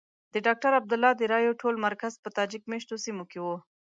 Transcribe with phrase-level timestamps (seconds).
[0.33, 3.55] د ډاکټر عبدالله د رایو ټول مرکز په تاجک مېشتو سیمو کې وو.